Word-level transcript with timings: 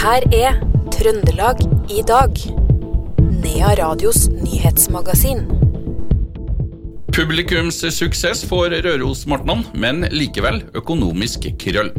her 0.00 0.24
er 0.32 0.54
Trøndelag 0.94 1.58
i 1.92 2.00
dag. 2.08 2.38
Nea 3.20 3.74
Radios 3.76 4.30
nyhetsmagasin. 4.32 5.42
Publikums 7.12 7.82
suksess 7.92 8.40
for 8.48 8.72
Rørosmartnan, 8.72 9.66
men 9.74 10.06
likevel 10.14 10.62
økonomisk 10.78 11.50
krøll. 11.60 11.90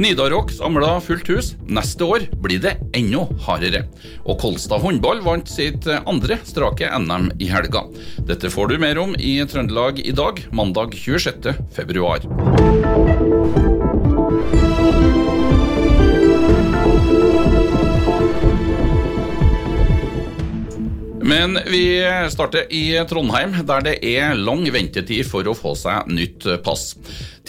Nidarok 0.00 0.54
samla 0.56 0.94
fullt 1.04 1.28
hus. 1.34 1.52
Neste 1.68 2.08
år 2.08 2.24
blir 2.40 2.62
det 2.64 2.78
enda 2.96 3.26
hardere. 3.44 3.84
Og 4.24 4.40
Kolstad 4.40 4.80
håndball 4.80 5.20
vant 5.26 5.50
sitt 5.50 5.84
andre 6.00 6.40
strake 6.48 6.88
NM 6.96 7.28
i 7.36 7.50
helga. 7.52 7.84
Dette 8.24 8.48
får 8.48 8.72
du 8.72 8.78
mer 8.80 9.02
om 9.04 9.12
i 9.20 9.36
Trøndelag 9.44 10.00
i 10.00 10.16
dag, 10.16 10.40
mandag 10.54 10.96
26. 10.96 11.52
Men 21.24 21.56
vi 21.72 22.04
starter 22.30 22.66
i 22.68 22.84
Trondheim, 23.08 23.54
der 23.64 23.84
det 23.86 23.94
er 24.04 24.36
lang 24.36 24.66
ventetid 24.68 25.24
for 25.24 25.48
å 25.48 25.56
få 25.56 25.72
seg 25.78 26.10
nytt 26.12 26.44
pass. 26.66 26.90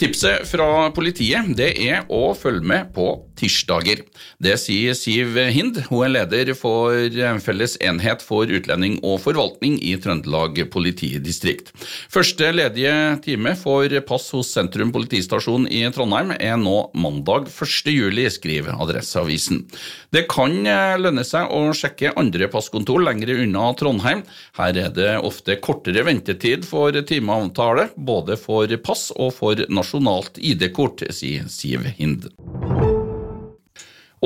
Tipset 0.00 0.48
fra 0.48 0.88
politiet 0.96 1.52
det 1.58 1.74
er 1.84 2.08
å 2.08 2.30
følge 2.36 2.64
med 2.64 2.94
på 2.96 3.10
tirsdager. 3.36 4.02
Det 4.42 4.56
sier 4.60 4.96
Siv 4.96 5.36
Hind, 5.52 5.78
hun 5.90 6.06
er 6.06 6.12
leder 6.14 6.52
for 6.58 6.92
Felles 7.44 7.76
enhet 7.84 8.24
for 8.24 8.48
utlending 8.48 8.98
og 9.06 9.20
forvaltning 9.24 9.78
i 9.84 9.94
Trøndelag 10.00 10.62
politidistrikt. 10.72 11.72
Første 12.12 12.50
ledige 12.54 12.94
time 13.24 13.54
for 13.58 13.92
pass 14.08 14.30
hos 14.34 14.52
Sentrum 14.54 14.92
politistasjon 14.94 15.68
i 15.72 15.84
Trondheim 15.94 16.32
er 16.36 16.56
nå 16.60 16.76
mandag 16.96 17.50
1. 17.52 17.92
juli, 17.92 18.26
skriver 18.32 18.76
Adresseavisen. 18.80 19.64
Det 20.14 20.26
kan 20.32 20.54
lønne 21.00 21.24
seg 21.26 21.52
å 21.52 21.70
sjekke 21.76 22.14
andre 22.18 22.48
passkontor 22.52 23.04
lengre 23.04 23.38
unna 23.44 23.68
Trondheim. 23.78 24.24
Her 24.58 24.80
er 24.86 24.94
det 24.96 25.12
ofte 25.26 25.58
kortere 25.62 26.06
ventetid 26.06 26.66
for 26.68 26.96
timeavtale, 27.06 27.90
både 27.96 28.38
for 28.40 28.70
pass 28.86 29.10
og 29.16 29.34
for 29.36 29.66
nasjonalt 29.68 30.40
ID-kort, 30.40 31.06
sier 31.14 31.50
Siv 31.52 31.88
Hind. 31.98 32.30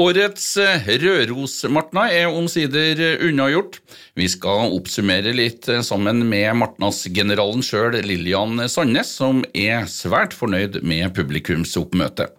Årets 0.00 0.54
Rørosmartna 1.02 2.06
er 2.14 2.30
omsider 2.32 3.00
unnagjort. 3.26 3.80
Vi 4.16 4.28
skal 4.32 4.72
oppsummere 4.72 5.34
litt 5.36 5.68
sammen 5.84 6.22
med 6.30 6.56
martnasgeneralen 6.62 7.60
sjøl, 7.64 7.98
Lillian 8.06 8.62
Sandnes, 8.70 9.10
som 9.18 9.42
er 9.52 9.84
svært 9.90 10.32
fornøyd 10.36 10.80
med 10.86 11.10
publikumsoppmøtet. 11.18 12.32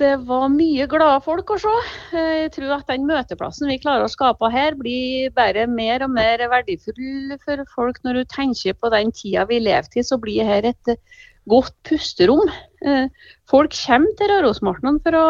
Det 0.00 0.12
var 0.26 0.46
mye 0.52 0.84
glade 0.88 1.20
folk 1.24 1.54
å 1.54 1.58
se. 1.60 1.72
Jeg 2.16 2.52
tror 2.54 2.76
at 2.78 2.92
den 2.92 3.08
møteplassen 3.08 3.68
vi 3.68 3.80
klarer 3.80 4.08
å 4.08 4.12
skape 4.12 4.48
her, 4.52 4.76
blir 4.76 5.32
bare 5.36 5.66
mer 5.68 6.04
og 6.04 6.12
mer 6.12 6.44
verdifull 6.52 7.36
for 7.44 7.64
folk. 7.72 8.02
Når 8.04 8.20
du 8.20 8.32
tenker 8.36 8.76
på 8.76 8.92
den 8.92 9.12
tida 9.16 9.46
vi 9.48 9.62
levde 9.64 10.00
i, 10.00 10.04
så 10.04 10.20
blir 10.20 10.48
her 10.48 10.68
et 10.72 10.96
godt 11.48 11.76
pusterom. 11.88 12.48
Eh, 12.84 13.08
folk 13.50 13.72
kommer 13.76 14.16
til 14.18 14.32
Rørosmartnan 14.32 15.00
for 15.04 15.16
å 15.18 15.26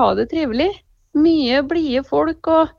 ha 0.00 0.10
det 0.18 0.30
trivelig. 0.32 0.72
Mye 1.16 1.62
blide 1.66 2.02
folk 2.06 2.48
og 2.52 2.72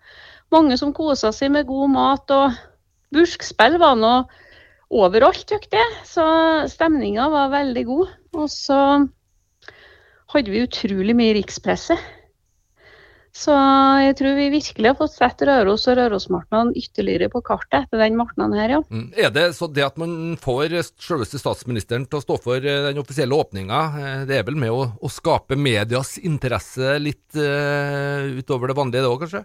mange 0.53 0.77
som 0.79 0.93
kosa 0.95 1.31
seg 1.35 1.51
med 1.55 1.67
god 1.69 1.93
mat. 1.93 2.31
og 2.31 2.57
Buskspill 3.13 3.77
var 3.81 3.95
nå 3.99 4.13
overalt, 4.93 5.47
syns 5.49 5.71
jeg. 5.73 5.95
Så 6.07 6.25
stemninga 6.71 7.29
var 7.33 7.53
veldig 7.55 7.85
god. 7.87 8.13
Og 8.37 8.49
så 8.51 8.79
hadde 10.33 10.53
vi 10.53 10.65
utrolig 10.67 11.15
mye 11.17 11.35
rikspresse. 11.39 11.97
Så 13.37 13.53
jeg 14.01 14.15
tror 14.17 14.33
vi 14.33 14.47
virkelig 14.49 14.89
har 14.89 14.95
fått 14.97 15.13
sett 15.13 15.41
Røros 15.45 15.83
og 15.91 15.97
Rørosmartnan 15.99 16.71
ytterligere 16.79 17.29
på 17.29 17.43
kartet 17.45 17.83
etter 17.83 18.01
den 18.01 18.17
martnan 18.17 18.55
her, 18.57 18.71
ja. 18.73 18.79
Mm. 18.89 19.11
Er 19.13 19.29
det 19.35 19.43
så 19.59 19.69
det 19.69 19.85
at 19.85 19.99
man 20.01 20.33
får 20.41 20.73
selveste 20.97 21.37
statsministeren 21.37 22.07
til 22.09 22.17
å 22.17 22.23
stå 22.23 22.39
for 22.41 22.57
eh, 22.57 22.87
den 22.87 22.97
offisielle 23.01 23.37
åpninga, 23.37 23.81
eh, 24.01 24.23
det 24.29 24.39
er 24.39 24.47
vel 24.47 24.57
med 24.57 24.73
å, 24.73 24.87
å 24.97 25.11
skape 25.13 25.59
medias 25.59 26.15
interesse 26.17 26.97
litt 26.97 27.37
uh, 27.37 28.25
utover 28.39 28.71
det 28.71 28.77
vanlige 28.79 29.05
det 29.05 29.11
òg, 29.11 29.21
kanskje? 29.27 29.43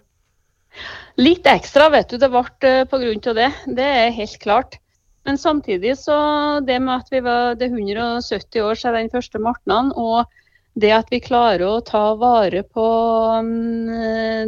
Litt 1.21 1.45
ekstra, 1.45 1.91
vet 1.93 2.09
du. 2.09 2.17
Det 2.17 2.31
ble 2.33 2.73
pga. 2.89 3.33
det. 3.37 3.49
Det 3.77 3.89
er 4.01 4.15
helt 4.17 4.39
klart. 4.41 4.79
Men 5.23 5.37
samtidig 5.37 5.93
så 6.01 6.15
det 6.65 6.79
med 6.81 7.03
at 7.03 7.11
vi 7.13 7.21
var 7.23 7.53
det 7.59 7.69
170 7.69 8.65
år 8.65 8.79
siden 8.79 9.05
den 9.05 9.13
første 9.13 9.39
martnan, 9.39 9.93
og 9.95 10.25
det 10.73 10.89
at 10.95 11.11
vi 11.13 11.19
klarer 11.21 11.65
å 11.67 11.83
ta 11.85 12.15
vare 12.17 12.63
på 12.65 12.85
um, 13.37 13.91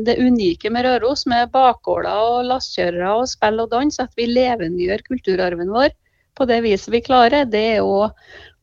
det 0.05 0.17
unike 0.17 0.71
med 0.73 0.87
Røros, 0.87 1.25
med 1.29 1.51
bakgårder 1.53 2.31
og 2.31 2.47
lastkjørere 2.49 3.11
og 3.19 3.29
spill 3.29 3.61
og 3.61 3.69
dans, 3.73 3.99
at 4.01 4.13
vi 4.17 4.29
levendegjør 4.31 5.05
kulturarven 5.09 5.73
vår 5.73 5.93
på 6.35 6.45
det 6.49 6.61
viset 6.65 6.91
vi 6.91 7.03
klarer, 7.05 7.45
det 7.47 7.61
er 7.75 7.77
jo 7.79 8.09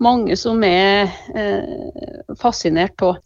mange 0.02 0.36
som 0.36 0.60
er 0.66 1.08
eh, 1.38 2.34
fascinert 2.40 3.00
av. 3.06 3.20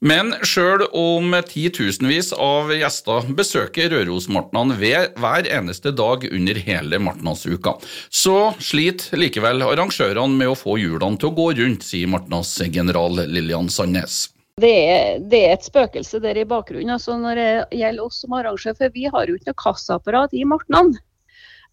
Men 0.00 0.32
sjøl 0.48 0.86
om 0.96 1.34
titusenvis 1.44 2.30
av 2.32 2.70
gjester 2.72 3.26
besøker 3.36 3.90
Rørosmartnan 3.92 4.72
hver 4.80 5.48
eneste 5.52 5.92
dag 5.92 6.24
under 6.24 6.60
hele 6.64 7.00
martnadsuka, 7.04 7.74
så 8.08 8.54
sliter 8.64 9.20
likevel 9.20 9.60
arrangørene 9.66 10.40
med 10.40 10.54
å 10.54 10.56
få 10.56 10.78
hjulene 10.80 11.20
til 11.20 11.28
å 11.28 11.36
gå 11.36 11.50
rundt, 11.60 11.84
sier 11.84 12.08
martnadsgeneral 12.08 13.26
Lillian 13.28 13.68
Sandnes. 13.68 14.30
Det 14.60 14.72
er, 14.72 15.20
det 15.20 15.44
er, 15.44 15.54
et 15.58 15.68
spøkelse 15.68 16.20
der 16.24 16.40
i 16.40 16.48
bakgrunnen 16.48 16.96
altså 16.96 17.14
når 17.20 17.38
det 17.38 17.52
gjelder 17.80 18.08
oss 18.08 18.24
som 18.24 18.34
arrangør, 18.36 18.76
for 18.80 18.96
vi 18.96 19.04
har 19.12 19.28
jo 19.28 19.36
ikke 19.36 19.52
noe 19.52 19.62
kassaapparat 19.68 20.36
i 20.36 20.46
martnan. 20.48 20.94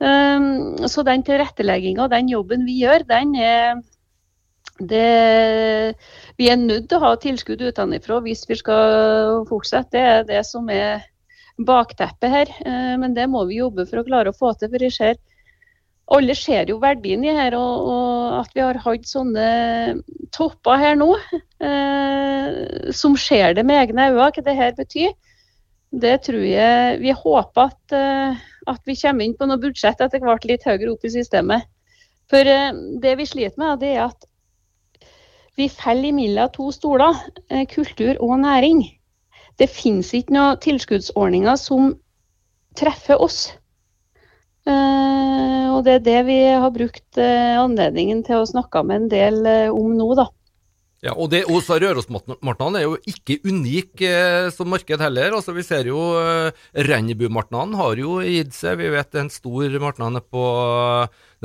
Um, 0.03 0.75
så 0.83 1.03
den 1.07 1.23
tilrettelegginga, 1.25 2.11
den 2.11 2.27
jobben 2.31 2.67
vi 2.67 2.81
gjør, 2.83 3.07
den 3.07 3.33
er 3.39 3.79
det, 4.77 5.95
vi 6.37 6.49
er 6.51 6.59
nødt 6.61 6.89
til 6.89 6.99
å 6.99 7.05
ha 7.05 7.13
tilskudd 7.17 7.61
utenfra 7.61 8.19
hvis 8.25 8.45
vi 8.49 8.57
skal 8.59 9.45
fortsette. 9.49 9.97
Det 9.97 10.03
er 10.05 10.27
det 10.27 10.43
som 10.45 10.69
er 10.69 11.05
bakteppet 11.57 12.33
her. 12.33 12.51
Eh, 12.65 12.93
men 13.01 13.15
det 13.17 13.25
må 13.31 13.45
vi 13.49 13.61
jobbe 13.61 13.87
for 13.89 14.01
å 14.01 14.07
klare 14.07 14.33
å 14.33 14.37
få 14.37 14.53
til. 14.57 14.69
for 14.69 14.85
jeg 14.85 14.93
ser 14.93 15.17
alle 16.07 16.35
ser 16.39 16.69
jo 16.71 16.77
verdien 16.79 17.23
i 17.25 17.33
her, 17.35 17.55
og, 17.57 17.87
og 17.91 18.35
at 18.39 18.53
vi 18.55 18.63
har 18.63 18.77
hatt 18.79 19.07
sånne 19.09 19.47
topper 20.35 20.79
her 20.79 20.95
nå, 20.99 21.09
eh, 21.59 22.91
som 22.95 23.17
ser 23.19 23.57
det 23.57 23.65
med 23.67 23.81
egne 23.81 24.05
øyne, 24.07 24.15
hva 24.15 24.29
det 24.31 24.55
her 24.55 24.77
betyr. 24.77 25.11
Det 25.91 26.17
tror 26.23 26.43
jeg 26.43 26.99
Vi 26.99 27.11
håper 27.15 27.69
at, 27.71 27.95
eh, 27.95 28.39
at 28.67 28.81
vi 28.87 28.95
kommer 28.99 29.25
inn 29.25 29.35
på 29.39 29.47
noe 29.47 29.59
budsjett 29.59 29.99
etter 30.03 30.23
hvert 30.23 30.47
litt 30.47 30.63
høyere 30.67 30.93
opp 30.93 31.03
i 31.07 31.11
systemet. 31.11 31.67
For 32.31 32.43
eh, 32.43 32.71
det 33.03 33.17
vi 33.19 33.27
sliter 33.27 33.59
med, 33.59 33.79
det 33.83 33.95
er 33.95 34.05
at 34.07 34.27
vi 35.57 35.69
faller 35.73 36.11
imellom 36.11 36.51
to 36.53 36.69
stoler, 36.71 37.17
eh, 37.49 37.65
kultur 37.67 38.17
og 38.21 38.39
næring. 38.39 38.83
Det 39.57 39.69
finnes 39.73 40.13
ikke 40.13 40.35
noen 40.35 40.59
tilskuddsordninger 40.61 41.57
som 41.57 41.95
treffer 42.77 43.17
oss. 43.17 43.57
Eh, 44.67 45.65
og 45.73 45.83
det 45.85 45.93
er 45.97 46.05
det 46.05 46.19
vi 46.27 46.39
har 46.45 46.69
brukt 46.75 47.17
eh, 47.17 47.57
anledningen 47.57 48.21
til 48.27 48.43
å 48.43 48.49
snakke 48.49 48.83
med 48.85 49.01
en 49.01 49.09
del 49.09 49.41
om 49.73 49.95
nå, 49.97 50.11
da. 50.19 50.27
Ja, 51.05 51.11
og 51.13 51.29
det, 51.29 51.43
også 51.45 51.75
Rørosmartnan 51.77 52.75
er 52.79 52.87
jo 52.87 52.95
ikke 53.05 53.35
unik 53.45 54.01
eh, 54.01 54.47
som 54.53 54.71
marked 54.73 55.01
heller. 55.03 55.35
altså 55.37 55.53
Vi 55.53 55.61
ser 55.65 55.85
jo 55.91 55.99
eh, 56.17 56.49
Rennebumartnan 56.87 57.75
har 57.77 58.01
jo 58.01 58.15
gitt 58.25 58.55
seg. 58.57 58.79
Vi 58.81 58.89
vet 58.95 59.11
det 59.13 59.19
er 59.21 59.27
en 59.27 59.33
stor 59.33 59.77
martnan 59.83 60.17
på, 60.25 60.45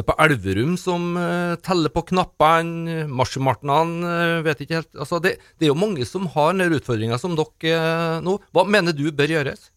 på 0.09 0.17
Elverum 0.25 0.79
som 0.81 1.05
eh, 1.21 1.53
teller 1.61 1.93
på 1.93 2.05
knappene. 2.15 3.05
Marsjmartnan 3.13 3.93
eh, 4.09 4.39
vet 4.49 4.65
ikke 4.65 4.81
helt 4.81 4.97
altså 4.97 5.21
det, 5.21 5.37
det, 5.59 5.69
er 5.69 5.75
jo 5.75 5.81
mange 5.85 6.09
som 6.09 6.31
har 6.33 6.57
den 6.57 6.73
utfordringa 6.79 7.21
som 7.21 7.37
dere 7.37 7.77
eh, 7.77 8.19
nå. 8.25 8.39
Hva 8.57 8.65
mener 8.65 8.97
du 8.97 9.11
bør 9.13 9.37
gjøres? 9.37 9.69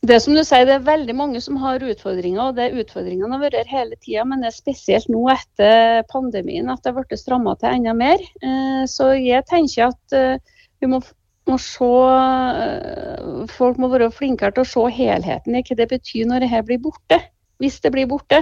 Det 0.00 0.16
som 0.24 0.32
du 0.32 0.40
sier, 0.40 0.64
det 0.64 0.78
er 0.78 0.86
veldig 0.86 1.12
mange 1.12 1.40
som 1.44 1.58
har 1.60 1.82
utfordringer, 1.84 2.40
og 2.40 2.56
det 2.56 2.70
utfordringene 2.80 3.34
har 3.34 3.42
vært 3.42 3.68
hele 3.68 3.98
tida. 4.00 4.24
Men 4.24 4.40
det 4.40 4.48
er 4.48 4.56
spesielt 4.56 5.10
nå 5.12 5.26
etter 5.28 6.06
pandemien 6.08 6.70
at 6.72 6.80
det 6.80 6.94
har 6.94 7.02
blitt 7.02 7.20
stramma 7.20 7.52
til 7.60 7.74
enda 7.74 7.92
mer. 7.96 8.22
Eh, 8.40 8.86
så 8.88 9.10
jeg 9.18 9.44
tenker 9.50 9.90
at 9.90 10.16
eh, 10.16 10.40
vi 10.80 10.88
må, 10.88 11.02
må 11.50 11.58
se 11.60 11.90
eh, 11.90 13.44
Folk 13.52 13.76
må 13.80 13.90
være 13.92 14.08
flinkere 14.14 14.56
til 14.56 14.64
å 14.64 14.70
se 14.70 14.86
helheten 15.02 15.58
i 15.58 15.62
hva 15.68 15.76
det 15.76 15.90
betyr 15.92 16.32
når 16.32 16.46
dette 16.46 16.64
blir 16.70 16.82
borte. 16.88 17.20
Hvis 17.60 17.76
det 17.84 17.92
blir 17.92 18.08
borte. 18.08 18.40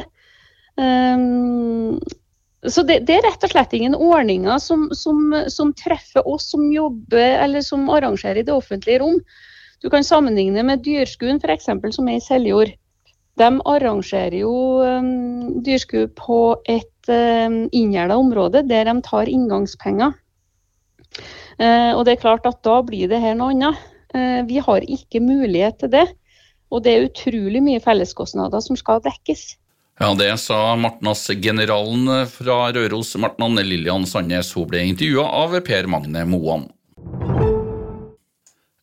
Så 0.78 2.84
det, 2.86 3.00
det, 3.08 3.16
er 3.16 3.24
rett 3.26 3.42
og 3.42 3.50
slett 3.50 3.72
ingen 3.74 3.96
ordninger 3.98 4.60
som, 4.62 4.84
som, 4.94 5.34
som 5.50 5.72
treffer 5.74 6.22
oss 6.22 6.52
som 6.52 6.68
jobber 6.70 7.42
eller 7.42 7.64
som 7.66 7.90
arrangerer 7.90 8.44
i 8.44 8.46
det 8.46 8.54
offentlige 8.54 9.02
rom. 9.02 9.18
Du 9.82 9.90
kan 9.90 10.04
sammenligne 10.04 10.64
med 10.66 10.82
Dyrskuen 10.82 11.38
f.eks., 11.38 11.70
som 11.94 12.08
er 12.10 12.18
i 12.18 12.22
Seljord. 12.22 12.72
De 13.38 13.48
arrangerer 13.70 14.40
jo 14.40 14.52
um, 14.82 15.60
dyrsku 15.62 16.08
på 16.18 16.40
et 16.66 17.10
um, 17.10 17.60
inngjerda 17.70 18.16
område 18.18 18.64
der 18.66 18.88
de 18.88 18.96
tar 19.06 19.30
inngangspenger. 19.30 20.16
Uh, 21.58 21.94
og 21.94 22.02
det 22.06 22.16
er 22.16 22.24
klart 22.24 22.46
at 22.50 22.58
da 22.66 22.80
blir 22.86 23.10
det 23.10 23.22
her 23.22 23.38
noe 23.38 23.54
annet. 23.54 23.78
Uh, 24.14 24.42
vi 24.48 24.58
har 24.64 24.82
ikke 24.82 25.22
mulighet 25.22 25.78
til 25.84 25.94
det. 25.94 26.08
Og 26.74 26.82
det 26.84 26.92
er 26.92 27.06
utrolig 27.06 27.62
mye 27.64 27.80
felleskostnader 27.80 28.60
som 28.64 28.76
skal 28.76 29.00
dekkes. 29.04 29.54
Ja, 29.98 30.12
Det 30.14 30.30
sa 30.38 30.76
Martnas-generalen 30.78 32.26
fra 32.30 32.58
Røros, 32.74 33.16
Martnan 33.18 33.58
Lillian 33.62 34.06
Sandnes. 34.06 34.52
Hun 34.54 34.68
ble 34.70 34.84
intervjua 34.90 35.24
av 35.40 35.56
Per 35.66 35.88
Magne 35.90 36.26
Moan. 36.28 36.68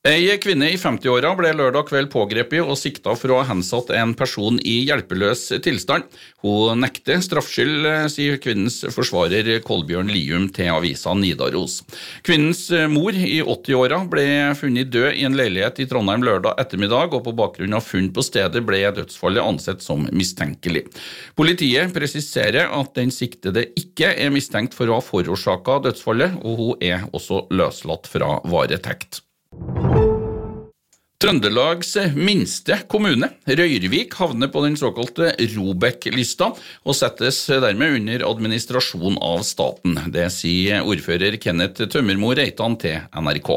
Ei 0.06 0.28
kvinne 0.38 0.68
i 0.70 0.76
50-åra 0.78 1.32
ble 1.34 1.50
lørdag 1.58 1.88
kveld 1.90 2.12
pågrepet 2.14 2.62
og 2.62 2.78
sikta 2.78 3.16
for 3.18 3.32
å 3.34 3.40
ha 3.40 3.48
hensatt 3.50 3.88
en 3.98 4.12
person 4.14 4.60
i 4.62 4.76
hjelpeløs 4.86 5.48
tilstand. 5.66 6.06
Hun 6.46 6.78
nekter 6.84 7.24
straffskyld, 7.26 7.88
sier 8.14 8.38
kvinnens 8.38 8.84
forsvarer 8.94 9.50
Kolbjørn 9.66 10.14
Lium 10.14 10.46
til 10.54 10.70
avisa 10.76 11.16
Nidaros. 11.18 11.80
Kvinnens 12.22 12.68
mor 12.94 13.18
i 13.18 13.42
80-åra 13.42 14.04
ble 14.14 14.28
funnet 14.62 14.94
død 14.94 15.10
i 15.10 15.26
en 15.26 15.40
leilighet 15.42 15.82
i 15.82 15.90
Trondheim 15.90 16.22
lørdag 16.30 16.62
ettermiddag, 16.62 17.18
og 17.18 17.26
på 17.26 17.34
bakgrunn 17.42 17.74
av 17.74 17.90
funn 17.90 18.14
på 18.14 18.30
stedet 18.30 18.62
ble 18.62 18.86
dødsfallet 19.02 19.42
ansett 19.42 19.82
som 19.82 20.06
mistenkelig. 20.14 20.86
Politiet 21.34 21.98
presiserer 21.98 22.70
at 22.70 22.94
den 22.94 23.10
siktede 23.10 23.72
ikke 23.74 24.14
er 24.14 24.30
mistenkt 24.30 24.78
for 24.78 24.86
å 24.86 25.02
ha 25.02 25.10
forårsaka 25.10 25.82
dødsfallet, 25.90 26.44
og 26.46 26.62
hun 26.62 26.92
er 26.94 27.10
også 27.10 27.48
løslatt 27.50 28.06
fra 28.06 28.36
varetekt. 28.46 29.25
Trøndelags 31.16 31.94
minste 32.12 32.76
kommune, 32.92 33.30
Røyrvik, 33.48 34.18
havner 34.20 34.50
på 34.52 34.60
den 34.66 34.74
såkalte 34.76 35.30
Robek-lista, 35.54 36.50
og 36.84 36.98
settes 36.98 37.38
dermed 37.48 37.96
under 38.02 38.26
administrasjon 38.28 39.16
av 39.24 39.46
staten. 39.48 39.96
Det 40.12 40.26
sier 40.36 40.84
ordfører 40.84 41.38
Kenneth 41.40 41.88
Tømmermo 41.94 42.34
Reitan 42.36 42.76
til 42.82 43.00
NRK. 43.16 43.52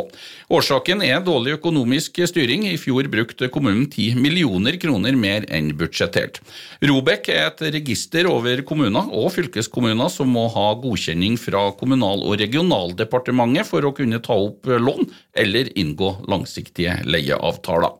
Årsaken 0.55 1.03
er 1.03 1.25
dårlig 1.27 1.57
økonomisk 1.57 2.21
styring. 2.31 2.69
I 2.71 2.79
fjor 2.79 3.11
brukte 3.11 3.51
kommunen 3.51 3.89
10 3.91 4.23
millioner 4.23 4.79
kroner 4.79 5.19
mer 5.19 5.49
enn 5.51 5.75
budsjettert. 5.75 6.39
Robek 6.87 7.27
er 7.35 7.49
et 7.49 7.67
register 7.75 8.31
over 8.31 8.63
kommuner 8.71 9.11
og 9.11 9.33
fylkeskommuner 9.35 10.15
som 10.15 10.31
må 10.31 10.47
ha 10.55 10.69
godkjenning 10.79 11.35
fra 11.43 11.67
Kommunal- 11.75 12.23
og 12.23 12.39
regionaldepartementet 12.39 13.67
for 13.67 13.83
å 13.83 13.93
kunne 13.99 14.23
ta 14.23 14.39
opp 14.47 14.71
lån 14.71 15.11
eller 15.43 15.75
inngå 15.75 16.15
langsiktige 16.31 17.01
leieavtaler 17.03 17.48
avtaler. 17.49 17.97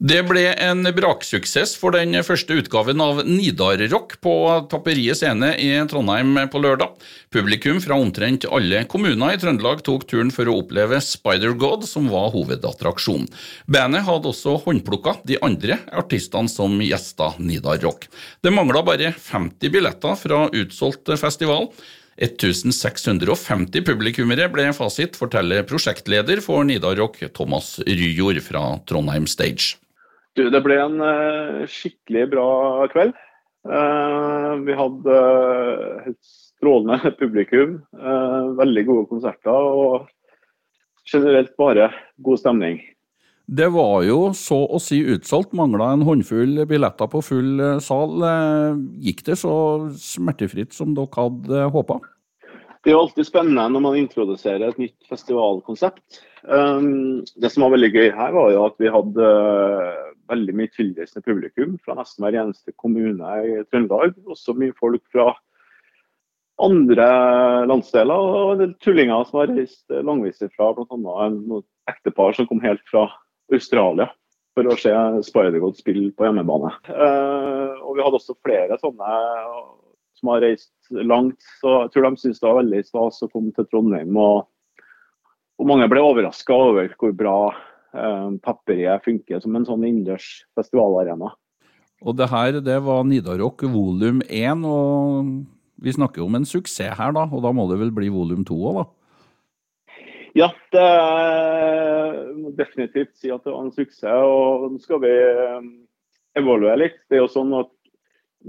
Det 0.00 0.22
ble 0.24 0.46
en 0.56 0.86
braksuksess 0.96 1.74
for 1.76 1.92
den 1.92 2.16
første 2.24 2.54
utgaven 2.56 3.02
av 3.04 3.18
Nidarrock 3.28 4.14
på 4.24 4.32
Tapperiet 4.72 5.18
scene 5.20 5.50
i 5.60 5.74
Trondheim 5.90 6.38
på 6.48 6.62
lørdag. 6.64 6.94
Publikum 7.28 7.82
fra 7.84 7.98
omtrent 8.00 8.46
alle 8.48 8.86
kommuner 8.88 9.34
i 9.34 9.42
Trøndelag 9.42 9.84
tok 9.84 10.06
turen 10.08 10.32
for 10.32 10.48
å 10.48 10.56
oppleve 10.62 11.02
Spider-God, 11.04 11.84
som 11.84 12.08
var 12.08 12.32
hovedattraksjonen. 12.32 13.28
Bandet 13.68 14.08
hadde 14.08 14.32
også 14.32 14.56
håndplukka 14.64 15.18
de 15.28 15.36
andre 15.44 15.76
artistene 15.92 16.48
som 16.48 16.80
gjesta 16.80 17.34
Nidarrock. 17.36 18.08
Det 18.40 18.56
mangla 18.56 18.80
bare 18.80 19.12
50 19.12 19.68
billetter 19.76 20.16
fra 20.16 20.46
utsolgt 20.48 21.12
festival. 21.20 21.68
1650 22.20 23.84
publikummere 23.86 24.48
ble 24.52 24.68
fasit, 24.76 25.16
forteller 25.18 25.64
prosjektleder 25.68 26.42
for 26.44 26.66
Nidarrock, 26.68 27.18
Thomas 27.36 27.78
Ryjord 27.88 28.42
fra 28.44 28.64
Trondheim 28.88 29.26
Stage. 29.30 29.78
Du, 30.38 30.44
det 30.52 30.60
ble 30.62 30.76
en 30.78 31.00
uh, 31.02 31.66
skikkelig 31.68 32.28
bra 32.36 32.50
kveld. 32.92 33.16
Uh, 33.66 34.56
vi 34.64 34.76
hadde 34.76 35.16
helt 36.06 36.20
strålende 36.60 37.12
publikum, 37.20 37.80
veldig 38.60 38.86
gode 38.88 39.08
konserter 39.10 39.68
og 39.80 40.08
generelt 41.10 41.54
bare 41.58 41.90
god 42.22 42.40
stemning. 42.40 42.80
Det 43.50 43.66
var 43.74 44.04
jo 44.06 44.18
så 44.36 44.60
å 44.70 44.78
si 44.78 45.00
utsolgt, 45.10 45.56
mangla 45.58 45.88
en 45.90 46.04
håndfull 46.06 46.60
billetter 46.70 47.08
på 47.10 47.22
full 47.26 47.58
sal. 47.82 48.22
Gikk 49.02 49.24
det 49.26 49.40
så 49.40 49.52
smertefritt 49.98 50.76
som 50.76 50.92
dere 50.94 51.10
hadde 51.16 51.64
håpa? 51.74 51.98
Det 52.80 52.92
er 52.92 52.94
jo 52.94 53.00
alltid 53.02 53.26
spennende 53.28 53.66
når 53.74 53.82
man 53.84 53.96
introduserer 54.00 54.70
et 54.70 54.78
nytt 54.80 55.08
festivalkonsept. 55.10 56.20
Um, 56.48 57.26
det 57.36 57.50
som 57.52 57.66
var 57.66 57.74
veldig 57.74 57.90
gøy 57.92 58.06
her, 58.16 58.30
var 58.32 58.52
jo 58.54 58.62
at 58.64 58.78
vi 58.80 58.92
hadde 58.94 59.26
uh, 59.26 60.06
veldig 60.32 60.54
mye 60.56 60.72
tilreisende 60.72 61.26
publikum 61.26 61.74
fra 61.84 61.98
nesten 61.98 62.24
hver 62.24 62.38
eneste 62.40 62.72
kommune 62.80 63.34
i 63.44 63.58
Trøndelag. 63.68 64.14
Også 64.30 64.54
mye 64.56 64.72
folk 64.78 65.02
fra 65.12 65.32
andre 66.60 67.08
landsdeler, 67.68 68.14
og 68.14 68.64
tullinger 68.84 69.26
som 69.26 69.42
har 69.42 69.52
reist 69.52 70.00
langvis 70.06 70.40
fra 70.54 70.70
bl.a. 70.76 71.28
et 71.58 71.92
ektepar 71.92 72.36
som 72.36 72.48
kom 72.48 72.62
helt 72.64 72.84
fra 72.88 73.08
Australia 73.56 74.08
for 74.56 74.66
å 74.66 74.76
se 74.78 74.92
Spider-God 75.28 75.78
spille 75.78 76.10
på 76.16 76.26
hjemmebane. 76.26 76.72
Uh, 76.90 77.78
og 77.86 77.96
vi 77.96 78.04
hadde 78.04 78.18
også 78.18 78.38
flere 78.42 78.78
sånne 78.82 79.14
som 80.20 80.32
har 80.34 80.44
reist 80.44 80.72
langt. 80.90 81.40
Så 81.60 81.74
jeg 81.84 81.92
tror 81.94 82.06
de 82.06 82.20
syntes 82.20 82.40
det 82.42 82.48
var 82.48 82.60
veldig 82.60 82.82
stas 82.86 83.22
å 83.24 83.30
komme 83.32 83.54
til 83.56 83.66
Trondheim. 83.70 84.16
Og, 84.20 84.44
og 85.60 85.68
mange 85.68 85.88
ble 85.90 86.02
overraska 86.04 86.56
over 86.56 86.92
hvor 87.00 87.14
bra 87.16 87.36
eh, 87.96 88.28
Pepperiet 88.44 89.06
funker 89.06 89.40
som 89.40 89.56
en 89.56 89.66
sånn 89.68 89.86
innendørs 89.86 90.28
festivalarena. 90.58 91.32
Og 92.00 92.16
det 92.16 92.30
her 92.32 92.60
det 92.64 92.78
var 92.84 93.04
Nidarock 93.04 93.64
volum 93.68 94.22
1, 94.28 94.64
og 94.64 95.32
vi 95.84 95.96
snakker 95.96 96.24
om 96.24 96.38
en 96.38 96.48
suksess 96.48 96.96
her, 96.96 97.12
da. 97.16 97.26
Og 97.28 97.44
da 97.44 97.52
må 97.56 97.66
det 97.70 97.80
vel 97.80 97.92
bli 97.96 98.08
volum 98.12 98.44
2 98.48 98.60
òg, 98.60 98.80
da? 98.80 98.86
Ja, 100.38 100.50
det 100.70 100.86
må 102.38 102.52
definitivt 102.54 103.16
si 103.18 103.32
at 103.34 103.42
det 103.44 103.52
var 103.52 103.64
en 103.64 103.74
suksess. 103.74 104.04
Og 104.06 104.70
nå 104.74 104.82
skal 104.82 105.02
vi 105.02 105.10
eh, 105.10 105.68
evaluere 106.38 106.78
litt. 106.84 106.98
Det 107.10 107.18
er 107.18 107.24
jo 107.24 107.32
sånn 107.32 107.52
at 107.58 107.72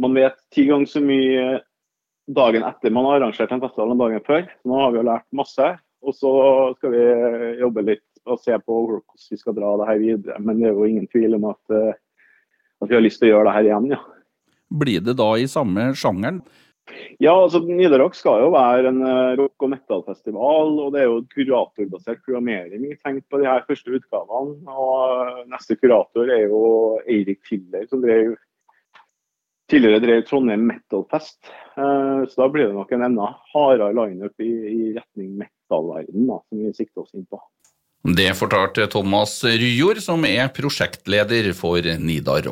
man 0.02 0.16
vet 0.16 0.38
ti 0.54 0.68
ganger 0.70 0.88
så 0.88 1.02
mye 1.04 1.62
dagen 2.32 2.64
etter 2.64 2.94
man 2.94 3.08
har 3.10 3.20
arrangert 3.20 3.52
en 3.52 3.64
festival 3.64 3.92
enn 3.92 4.04
dagen 4.04 4.24
før. 4.28 4.46
Nå 4.68 4.78
har 4.78 4.94
vi 4.94 5.02
jo 5.02 5.08
lært 5.10 5.28
masse. 5.36 5.74
Og 6.02 6.16
så 6.18 6.32
skal 6.80 6.96
vi 6.96 7.04
jobbe 7.62 7.86
litt 7.86 8.08
og 8.30 8.40
se 8.42 8.56
på 8.62 8.78
hvordan 8.86 9.28
vi 9.32 9.38
skal 9.38 9.58
dra 9.58 9.76
det 9.82 9.90
her 9.90 10.02
videre. 10.02 10.40
Men 10.42 10.62
det 10.62 10.70
er 10.70 10.78
jo 10.78 10.88
ingen 10.88 11.10
tvil 11.10 11.38
om 11.38 11.50
at, 11.52 11.62
eh, 11.74 11.94
at 12.82 12.90
vi 12.90 12.98
har 12.98 13.06
lyst 13.06 13.22
til 13.22 13.32
å 13.32 13.36
gjøre 13.36 13.50
det 13.50 13.56
her 13.58 13.70
igjen, 13.70 13.94
ja. 13.96 14.02
Blir 14.72 15.04
det 15.04 15.18
da 15.20 15.34
i 15.36 15.50
samme 15.52 15.90
sjangeren? 16.00 16.40
Ja, 17.22 17.34
altså 17.36 17.62
Nidarock 17.66 18.16
skal 18.18 18.44
jo 18.44 18.52
være 18.56 18.90
en 18.90 19.02
eh, 19.06 19.34
rock- 19.40 19.66
og 19.66 19.74
metal-festival. 19.74 20.78
Og 20.86 20.94
det 20.96 21.04
er 21.04 21.10
jo 21.10 21.24
kuratorbasert 21.34 22.24
programmering 22.26 22.86
vi 22.88 22.98
tenkt 23.00 23.28
på 23.32 23.42
de 23.42 23.50
her 23.50 23.66
første 23.68 23.94
utgavene. 23.98 24.56
Og 24.72 25.44
neste 25.52 25.78
kurator 25.80 26.32
er 26.32 26.48
jo 26.48 26.64
Eirik 27.06 27.44
Filler, 27.48 27.88
som 27.90 28.04
drev 28.04 28.36
tidligere 29.72 30.02
drev 30.04 30.26
Trondheim 30.28 30.66
Metalfest. 30.68 31.40
Uh, 31.78 32.28
så 32.28 32.44
da 32.44 32.50
blir 32.52 32.68
det 32.68 32.76
nok 32.76 32.92
en 32.92 33.06
enda 33.08 33.30
hardere 33.54 33.96
lineup 33.96 34.44
i, 34.44 34.52
i 34.52 34.92
retning 34.98 35.38
metal-verden 35.40 36.28
som 36.28 36.60
vi 36.60 36.74
sikter 36.76 37.06
oss 37.06 37.16
inn 37.16 37.28
på. 37.30 37.40
Det 38.02 38.32
fortalte 38.34 38.88
Thomas 38.90 39.36
Ryjord, 39.46 40.02
som 40.02 40.26
er 40.26 40.50
prosjektleder 40.56 41.52
for 41.54 41.86
Nidar. 42.02 42.50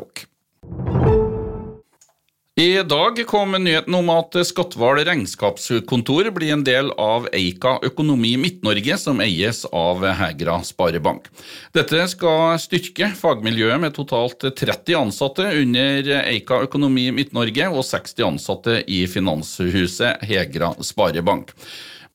I 2.60 2.82
dag 2.82 3.26
kom 3.26 3.52
nyheten 3.52 3.94
om 3.94 4.10
at 4.12 4.34
Skatval 4.44 4.98
regnskapskontor 5.06 6.26
blir 6.36 6.50
en 6.52 6.64
del 6.66 6.90
av 7.00 7.24
Eika 7.32 7.78
Økonomi 7.88 8.34
Midt-Norge, 8.36 8.98
som 9.00 9.22
eies 9.24 9.62
av 9.72 10.04
Hegra 10.18 10.58
Sparebank. 10.68 11.30
Dette 11.72 12.04
skal 12.12 12.60
styrke 12.60 13.14
fagmiljøet 13.16 13.80
med 13.80 13.96
totalt 13.96 14.44
30 14.44 14.98
ansatte 14.98 15.48
under 15.62 16.12
Eika 16.18 16.60
Økonomi 16.66 17.08
Midt-Norge 17.16 17.72
og 17.72 17.80
60 17.94 18.28
ansatte 18.28 18.78
i 18.84 19.06
finanshuset 19.08 20.28
Hegra 20.28 20.74
Sparebank. 20.84 21.56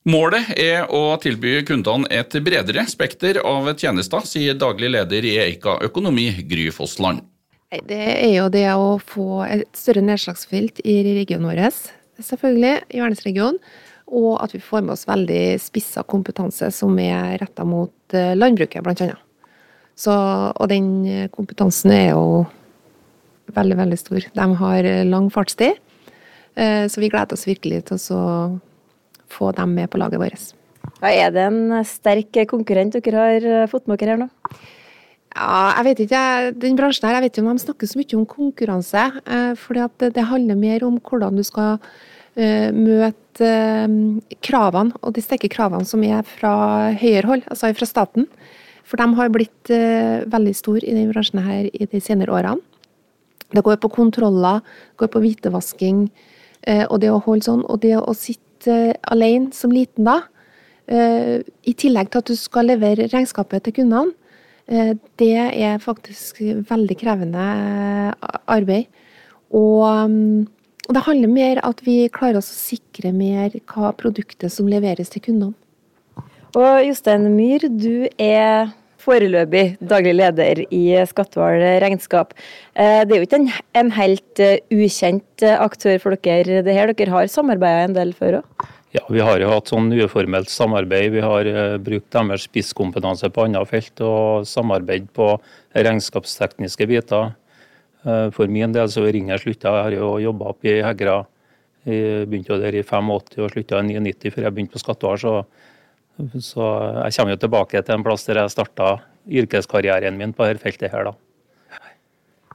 Målet 0.06 0.54
er 0.54 0.86
å 0.94 1.08
tilby 1.18 1.58
kundene 1.66 2.06
et 2.22 2.38
bredere 2.38 2.86
spekter 2.86 3.42
av 3.42 3.74
tjenester, 3.74 4.22
sier 4.22 4.54
daglig 4.54 4.94
leder 4.94 5.26
i 5.26 5.40
Eika 5.50 5.80
Økonomi, 5.90 6.30
Gry 6.46 6.70
Fossland. 6.70 7.32
Det 7.86 8.04
er 8.14 8.32
jo 8.38 8.48
det 8.52 8.66
å 8.72 8.96
få 9.02 9.42
et 9.46 9.68
større 9.76 10.04
nedslagsfelt 10.04 10.80
i 10.84 10.96
regionen 11.18 11.48
vår, 11.50 11.62
selvfølgelig, 12.22 12.74
i 12.94 13.02
verdensregionen. 13.02 13.60
Og 14.06 14.36
at 14.38 14.52
vi 14.54 14.62
får 14.62 14.84
med 14.86 14.94
oss 14.94 15.08
veldig 15.08 15.58
spissa 15.58 16.04
kompetanse 16.06 16.68
som 16.70 16.92
er 17.02 17.40
retta 17.42 17.64
mot 17.66 18.14
eh, 18.14 18.36
landbruket, 18.38 18.86
annet. 18.86 19.18
Så, 19.98 20.12
og 20.12 20.68
den 20.70 21.28
kompetansen 21.34 21.90
er 21.90 22.12
jo 22.12 22.44
veldig, 23.56 23.78
veldig 23.80 23.98
stor. 23.98 24.28
De 24.36 24.46
har 24.60 24.88
lang 25.08 25.26
fartstid, 25.32 25.80
eh, 26.54 26.84
så 26.86 27.02
vi 27.02 27.10
gleder 27.10 27.34
oss 27.34 27.48
virkelig 27.48 27.82
til 27.88 27.98
å 28.14 28.22
få 29.32 29.50
dem 29.56 29.74
med 29.74 29.90
på 29.90 29.98
laget 29.98 30.22
vårt. 30.22 30.46
Ja, 31.02 31.10
er 31.10 31.34
det 31.34 31.44
en 31.48 31.74
sterk 31.86 32.38
konkurrent 32.48 32.94
dere 32.94 33.26
har 33.26 33.70
fått 33.72 33.88
med 33.90 33.98
dere 33.98 34.14
her 34.14 34.22
nå? 34.22 34.30
Ja, 35.36 35.76
jeg 35.76 35.84
vet 35.90 36.02
ikke. 36.06 36.20
Den 36.62 36.76
bransjen 36.78 37.04
her, 37.04 37.18
jeg 37.18 37.26
vet 37.26 37.34
ikke 37.36 37.44
om 37.44 37.58
de 37.58 37.64
snakker 37.66 37.88
så 37.90 38.00
mye 38.00 38.16
om 38.16 38.26
konkurranse. 38.30 39.02
Eh, 39.28 39.52
for 39.60 39.76
det, 40.00 40.28
handler 40.30 40.56
mer 40.56 40.84
om 40.86 40.96
hvordan 40.96 41.36
du 41.36 41.44
skal 41.44 41.76
eh, 42.40 42.72
møte 42.72 43.44
eh, 43.44 43.96
kravene, 44.40 44.96
og 45.02 45.12
de 45.12 45.24
sterke 45.24 45.50
kravene 45.52 45.84
som 45.84 46.04
er 46.08 46.24
fra 46.24 46.54
høyere 46.96 47.28
hold, 47.28 47.44
altså 47.52 47.74
fra 47.76 47.88
staten. 47.88 48.30
For 48.86 48.96
de 48.96 49.18
har 49.18 49.32
blitt 49.34 49.68
veldig 50.30 50.52
store 50.54 50.84
i 50.86 50.92
denne 50.94 51.10
bransjen 51.10 51.40
her 51.42 51.66
i 51.74 51.88
de 51.90 52.00
senere 52.00 52.30
årene. 52.30 52.62
Det 53.50 53.64
går 53.66 53.80
på 53.82 53.90
kontroller, 53.90 54.62
det 54.62 55.00
går 55.02 55.10
på 55.10 55.22
hvitevasking, 55.24 56.04
og 56.86 57.00
det 57.02 57.10
å 57.10 57.18
holde 57.24 57.48
sånn. 57.48 57.64
Og 57.66 57.80
det 57.82 57.96
å 57.98 58.14
sitte 58.14 58.94
alene 59.10 59.50
som 59.54 59.74
liten 59.74 60.06
da, 60.06 60.20
i 60.86 61.74
tillegg 61.74 62.12
til 62.12 62.22
at 62.22 62.30
du 62.30 62.38
skal 62.38 62.70
levere 62.70 63.08
regnskapet 63.10 63.66
til 63.66 63.74
kundene, 63.80 64.14
det 64.66 65.34
er 65.36 65.78
faktisk 65.78 66.40
veldig 66.66 66.96
krevende 66.98 67.42
arbeid. 68.50 68.88
Og 69.54 70.10
mm, 70.10 70.46
og 70.86 70.94
det 70.94 71.02
handler 71.02 71.30
mer 71.30 71.60
at 71.66 71.80
vi 71.82 71.98
klarer 72.14 72.38
oss 72.38 72.50
å 72.52 72.58
sikre 72.58 73.10
mer 73.14 73.54
hva 73.72 73.90
produktet 73.98 74.54
som 74.54 74.68
leveres 74.70 75.10
til 75.12 75.24
kundene. 75.24 75.56
Og 76.56 76.86
Jostein 76.86 77.26
Myhr, 77.34 77.66
du 77.68 78.06
er 78.22 78.70
foreløpig 79.02 79.76
daglig 79.82 80.14
leder 80.16 80.62
i 80.74 80.84
Skatval 81.10 81.60
regnskap. 81.82 82.32
Eh, 82.74 83.02
det 83.06 83.16
er 83.16 83.20
jo 83.20 83.26
ikke 83.26 83.40
en, 83.42 83.50
en 83.82 83.92
helt 83.98 84.42
eh, 84.42 84.62
ukjent 84.72 85.44
aktør 85.58 86.00
for 86.02 86.16
dere, 86.16 86.62
det 86.66 86.74
her. 86.74 86.94
Dere 86.94 87.14
har 87.14 87.30
samarbeida 87.30 87.90
en 87.90 87.98
del 87.98 88.14
før 88.16 88.40
òg? 88.40 88.66
Ja, 88.96 89.02
Vi 89.12 89.20
har 89.20 89.42
jo 89.42 89.50
hatt 89.50 89.68
sånn 89.68 89.90
uformelt 89.92 90.48
samarbeid. 90.48 91.10
Vi 91.12 91.24
har 91.24 91.48
uh, 91.52 91.76
brukt 91.76 92.08
deres 92.14 92.46
spisskompetanse 92.48 93.28
på 93.28 93.44
andre 93.44 93.66
felt 93.68 94.00
og 94.00 94.46
samarbeid 94.48 95.10
på 95.16 95.34
regnskapstekniske 95.76 96.86
biter. 96.88 97.34
Eh, 98.06 98.28
for 98.34 98.50
min 98.50 98.74
del 98.74 98.88
så 98.92 99.04
ringer 99.04 99.34
jeg 99.34 99.44
slutta. 99.44 99.72
Jeg 99.74 99.86
har 99.88 99.96
jo 99.96 100.10
jobba 100.22 100.52
opp 100.52 100.66
i 100.66 100.78
Hegra. 100.84 101.18
Jeg 101.86 102.26
begynte 102.30 102.54
jo 102.54 102.60
der 102.62 102.78
i 102.78 102.82
85 102.82 103.42
og 103.44 103.52
slutta 103.52 103.82
i 103.82 103.90
99 103.90 104.32
før 104.34 104.46
jeg 104.46 104.54
begynte 104.54 104.74
på 104.74 104.82
Skatteår. 104.82 105.22
Så, 105.22 105.34
så, 106.38 106.66
jeg 107.04 107.16
kommer 107.18 107.34
jo 107.34 107.42
tilbake 107.44 107.82
til 107.82 107.96
en 107.96 108.06
plass 108.06 108.26
der 108.26 108.42
jeg 108.42 108.54
starta 108.54 108.96
yrkeskarrieren 109.26 110.18
min 110.18 110.34
på 110.34 110.46
dette 110.46 110.62
feltet 110.62 110.92
her, 110.94 111.10
da. 111.10 111.16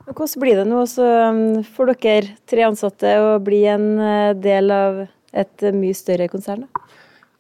Hvordan 0.01 0.41
blir 0.41 0.57
det 0.57 0.65
nå 0.67 0.81
um, 0.81 1.41
for 1.75 1.91
dere 1.91 2.33
tre 2.49 2.63
ansatte 2.65 3.11
å 3.21 3.35
bli 3.43 3.61
en 3.69 3.85
eh, 4.01 4.31
del 4.35 4.71
av 4.73 5.03
et 5.31 5.65
mye 5.75 5.95
større 5.97 6.27
konsern? 6.31 6.67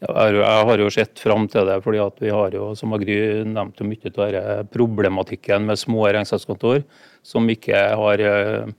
Jeg 0.01 0.45
har 0.65 0.81
jo 0.81 0.89
sett 0.89 1.19
fram 1.21 1.45
til 1.51 1.67
det, 1.69 1.75
fordi 1.85 1.99
at 2.01 2.21
vi 2.23 2.31
har 2.33 2.55
jo, 2.57 2.71
som 2.77 2.93
Agry 2.95 3.43
nevnte, 3.45 3.85
mye 3.85 4.09
av 4.09 4.15
denne 4.17 4.55
problematikken 4.73 5.67
med 5.67 5.77
små 5.77 6.07
regnskapskontor 6.07 6.81
som 7.21 7.45
ikke 7.53 7.83
har 8.01 8.23
eh, 8.25 8.71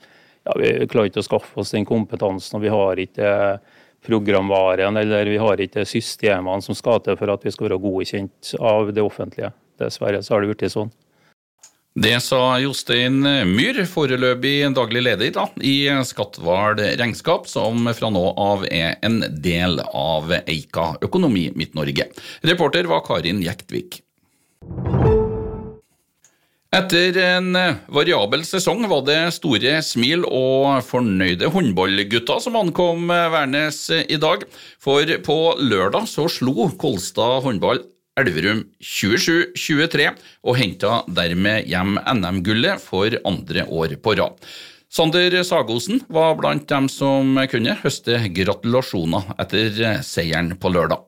ja, 0.43 0.57
Vi 0.59 0.73
klarer 0.91 1.13
ikke 1.13 1.23
å 1.23 1.29
skaffe 1.29 1.63
oss 1.63 1.71
den 1.77 1.87
kompetansen, 1.87 2.59
og 2.59 2.65
vi 2.65 2.73
har 2.75 2.99
ikke 2.99 3.31
programvaren 4.03 4.99
eller 4.99 5.31
vi 5.31 5.39
har 5.39 5.63
ikke 5.63 5.87
systemene 5.87 6.65
som 6.65 6.75
skal 6.75 6.99
til 7.07 7.15
for 7.21 7.31
at 7.31 7.47
vi 7.47 7.53
skal 7.55 7.69
være 7.69 7.83
godkjent 7.85 8.55
av 8.59 8.91
det 8.91 9.05
offentlige. 9.07 9.53
Dessverre 9.79 10.25
så 10.27 10.35
har 10.35 10.43
det 10.43 10.51
blitt 10.51 10.75
sånn. 10.75 10.91
Det 11.95 12.23
sa 12.25 12.57
Jostein 12.57 13.19
Myhr, 13.21 13.83
foreløpig 13.85 14.65
daglig 14.73 15.03
leder 15.05 15.29
da, 15.35 15.43
i 15.61 15.91
Skatval 16.09 16.81
regnskap, 16.97 17.45
som 17.51 17.85
fra 17.93 18.09
nå 18.09 18.23
av 18.41 18.65
er 18.65 18.97
en 19.05 19.19
del 19.45 19.77
av 19.85 20.33
Eika 20.41 20.95
Økonomi 21.05 21.51
Midt-Norge. 21.53 22.09
Reporter 22.49 22.89
var 22.89 23.05
Karin 23.05 23.45
Jektvik. 23.45 24.01
Etter 26.73 27.19
en 27.21 27.53
variabel 27.93 28.47
sesong 28.49 28.87
var 28.89 29.05
det 29.05 29.21
store 29.37 29.77
smil 29.85 30.25
og 30.25 30.81
fornøyde 30.89 31.53
håndballgutter 31.53 32.41
som 32.41 32.57
ankom 32.57 33.13
Værnes 33.13 33.85
i 33.93 34.17
dag. 34.17 34.49
For 34.81 35.05
på 35.29 35.41
lørdag 35.61 36.09
så 36.09 36.25
slo 36.33 36.71
Kolstad 36.81 37.43
håndball 37.45 37.85
Elverum 38.21 38.67
27-23 38.85 40.11
og 40.45 40.59
henta 40.59 40.99
dermed 41.09 41.69
hjem 41.71 41.97
NM-gullet 41.97 42.83
for 42.85 43.15
andre 43.29 43.65
år 43.73 43.95
på 44.05 44.17
rad. 44.19 44.37
Sander 44.93 45.39
Sagosen 45.49 46.03
var 46.13 46.35
blant 46.37 46.67
dem 46.69 46.91
som 46.93 47.39
kunne 47.49 47.79
høste 47.81 48.19
gratulasjoner 48.37 49.33
etter 49.41 50.03
seieren 50.05 50.53
på 50.61 50.75
lørdag. 50.75 51.01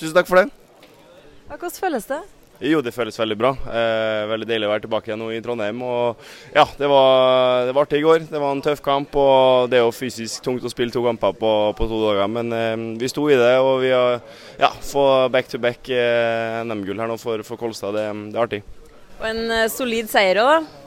Tusen 0.00 0.16
takk 0.16 0.30
for 0.30 0.40
det. 0.40 0.46
Hvordan 1.50 1.76
føles 1.76 2.08
det? 2.08 2.22
Jo, 2.62 2.78
det 2.78 2.92
føles 2.94 3.16
veldig 3.18 3.36
bra. 3.38 3.50
Eh, 3.66 4.24
veldig 4.30 4.46
deilig 4.46 4.68
å 4.68 4.70
være 4.70 4.84
tilbake 4.84 5.10
igjen 5.10 5.18
nå 5.18 5.30
i 5.34 5.40
Trondheim. 5.42 5.80
Og 5.82 6.20
ja, 6.54 6.62
det 6.78 6.90
var, 6.90 7.64
det 7.66 7.74
var 7.74 7.88
artig 7.88 7.98
i 7.98 8.04
går. 8.04 8.26
Det 8.30 8.38
var 8.38 8.54
en 8.54 8.62
tøff 8.62 8.82
kamp. 8.84 9.16
og 9.18 9.70
Det 9.72 9.80
er 9.80 9.82
jo 9.82 9.94
fysisk 9.96 10.44
tungt 10.46 10.66
å 10.66 10.70
spille 10.70 10.94
to 10.94 11.02
kamper 11.02 11.34
på, 11.40 11.50
på 11.78 11.88
to 11.90 11.98
dager, 12.04 12.30
men 12.30 12.54
eh, 12.54 12.84
vi 13.00 13.10
sto 13.10 13.26
i 13.26 13.38
det. 13.40 13.56
Og 13.58 13.82
vi 13.82 13.90
har 13.90 14.20
ja, 14.60 14.70
få 14.92 15.06
back 15.34 15.50
to 15.50 15.58
back 15.62 15.90
eh, 15.90 16.60
NM-gull 16.62 17.02
her 17.02 17.10
nå 17.10 17.18
for, 17.18 17.42
for 17.46 17.58
Kolstad. 17.58 17.98
Det, 17.98 18.06
det, 18.30 18.38
er 18.38 18.46
artig. 18.46 18.62
Og 19.18 19.26
en 19.32 19.42
eh, 19.58 19.66
solid 19.72 20.12
seier 20.12 20.42
òg, 20.44 20.54
da. 20.54 20.78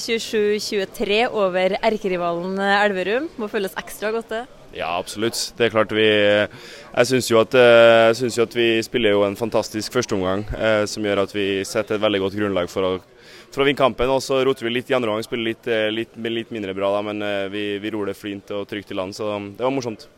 27-23 0.00 1.26
over 1.28 1.74
erkerivalen 1.84 2.56
Elverum. 2.72 3.28
Må 3.36 3.52
føles 3.52 3.76
ekstra 3.76 4.08
godt, 4.14 4.32
det? 4.32 4.61
Ja, 4.72 4.94
absolutt. 4.96 5.36
Det 5.56 5.66
er 5.66 5.72
klart 5.72 5.92
vi 5.92 6.06
Jeg 6.06 7.08
syns 7.08 7.28
jo, 7.28 7.40
eh, 7.40 8.12
jo, 8.16 8.44
at 8.46 8.56
vi 8.56 8.68
spiller 8.84 9.12
jo 9.12 9.24
en 9.26 9.36
fantastisk 9.36 9.92
førsteomgang, 9.92 10.46
eh, 10.56 10.84
som 10.88 11.04
gjør 11.04 11.24
at 11.26 11.34
vi 11.34 11.64
setter 11.64 11.96
et 11.96 12.04
veldig 12.04 12.22
godt 12.24 12.38
grunnlag 12.38 12.70
for 12.72 12.88
å, 12.88 12.92
for 13.52 13.62
å 13.62 13.68
vinne 13.68 13.80
kampen. 13.80 14.08
Og 14.08 14.22
så 14.24 14.40
roter 14.44 14.68
vi 14.68 14.72
litt 14.72 14.90
i 14.90 14.96
andre 14.96 15.12
omgang, 15.12 15.24
spiller 15.24 15.52
litt, 15.52 15.68
eh, 15.68 15.90
litt, 15.92 16.16
litt, 16.16 16.50
mindre 16.50 16.74
bra, 16.76 16.92
da, 16.96 17.04
men 17.04 17.22
eh, 17.22 17.46
vi, 17.52 17.66
vi 17.84 17.92
ror 17.92 18.08
det 18.08 18.16
flint 18.16 18.52
og 18.56 18.66
trygt 18.68 18.92
i 18.92 18.96
land. 18.96 19.16
Så 19.16 19.28
det 19.56 19.64
var 19.64 19.72
morsomt. 19.72 20.08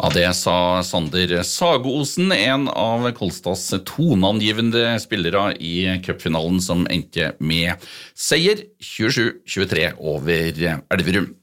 Ja, 0.00 0.08
Det 0.08 0.26
sa 0.34 0.82
Sander 0.82 1.42
Sagosen, 1.44 2.32
en 2.32 2.68
av 2.72 3.04
Kolstads 3.12 3.68
toneangivende 3.84 4.94
spillere 4.98 5.52
i 5.60 6.00
cupfinalen 6.00 6.58
som 6.64 6.86
endte 6.88 7.34
med 7.38 7.84
seier 8.16 8.64
27-23 8.80 9.92
over 10.00 10.64
Elverum. 10.88 11.34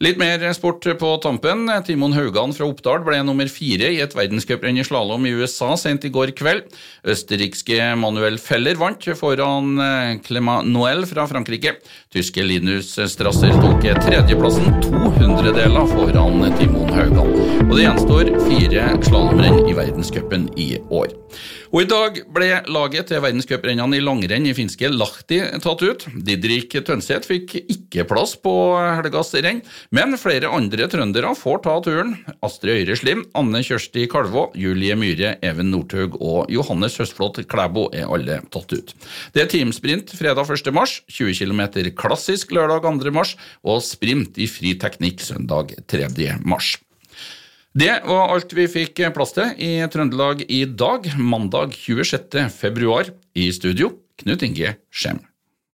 Litt 0.00 0.16
mer 0.16 0.40
sport 0.56 0.86
på 0.96 1.08
tampen. 1.20 1.66
Timon 1.84 2.14
Haugan 2.16 2.54
fra 2.56 2.64
Oppdal 2.64 3.02
ble 3.04 3.18
nummer 3.20 3.50
fire 3.52 3.90
i 3.92 3.98
et 4.00 4.14
verdenscuprenn 4.16 4.80
i 4.80 4.84
slalåm 4.86 5.26
i 5.28 5.34
USA 5.36 5.74
sent 5.76 6.06
i 6.08 6.10
går 6.14 6.32
kveld. 6.38 6.70
Østerrikske 7.04 7.90
Manuel 8.00 8.40
Feller 8.40 8.80
vant 8.80 9.04
foran 9.20 9.76
eh, 9.76 10.14
Clément 10.24 10.64
Noël 10.64 11.04
fra 11.04 11.28
Frankrike. 11.28 11.74
Tyske 12.16 12.40
Linus 12.48 12.94
Strasser 13.12 13.52
tok 13.60 13.84
tredjeplassen, 14.00 14.72
to 14.80 15.12
hundredeler 15.20 15.92
foran 15.92 16.48
Timon 16.56 16.96
Haugan. 16.96 17.36
Og 17.68 17.76
det 17.76 17.84
gjenstår 17.84 18.32
fire 18.48 18.88
slalåmrenn 19.04 19.66
i 19.68 19.76
verdenscupen 19.76 20.48
i 20.56 20.72
år. 20.88 21.12
Og 21.70 21.84
I 21.84 21.86
dag 21.86 22.16
ble 22.34 22.48
laget 22.72 23.12
til 23.12 23.20
verdenscuprennene 23.22 24.00
i 24.00 24.02
langrenn 24.02 24.48
i 24.50 24.54
finske 24.56 24.88
Lahti 24.90 25.38
tatt 25.62 25.84
ut. 25.84 26.06
Didrik 26.26 26.74
Tønseth 26.86 27.30
fikk 27.30 27.54
ikke 27.60 28.08
plass 28.10 28.34
på 28.42 28.54
helgas 28.98 29.30
renn, 29.38 29.60
men 29.90 30.14
flere 30.20 30.50
andre 30.54 30.86
trøndere 30.90 31.32
får 31.38 31.62
ta 31.64 31.76
turen. 31.84 32.12
Astrid 32.46 32.84
Øyre 32.84 32.96
Slim, 32.98 33.24
Anne 33.38 33.62
Kjørsti 33.66 34.06
Kalvå, 34.10 34.46
Julie 34.54 34.94
Myhre, 34.98 35.34
Even 35.42 35.72
Northug 35.72 36.14
og 36.20 36.50
Johannes 36.52 36.98
Høstflot 37.00 37.42
Klæbo 37.50 37.88
er 37.90 38.06
alle 38.06 38.40
tatt 38.54 38.74
ut. 38.74 38.94
Det 39.34 39.42
er 39.44 39.50
teamsprint 39.50 40.14
fredag 40.14 40.46
1. 40.46 40.70
mars, 40.74 41.00
20 41.10 41.34
km 41.40 41.64
klassisk 41.98 42.54
lørdag 42.54 42.86
2. 42.86 43.14
mars 43.14 43.34
og 43.66 43.82
sprint 43.86 44.38
i 44.38 44.46
fri 44.50 44.76
teknikk 44.78 45.24
søndag 45.26 45.74
3. 45.90 46.06
mars. 46.44 46.76
Det 47.70 47.92
var 48.02 48.32
alt 48.34 48.50
vi 48.54 48.66
fikk 48.66 48.98
plass 49.14 49.34
til 49.36 49.52
i 49.62 49.72
Trøndelag 49.86 50.42
i 50.50 50.64
dag, 50.66 51.06
mandag 51.18 51.76
26. 51.78 52.48
februar. 52.50 53.12
I 53.38 53.52
studio, 53.54 53.92
Knut 54.18 54.42
Inge 54.42 54.74
Skjem. 54.90 55.22